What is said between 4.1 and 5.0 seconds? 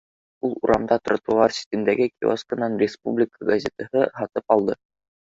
һатып алды